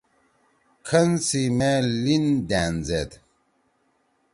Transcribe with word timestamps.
کھن 0.87 1.09
سی 1.27 1.41
مے 1.57 1.73
لیِن 2.03 2.25
دأن 2.49 2.73
زید 2.87 3.11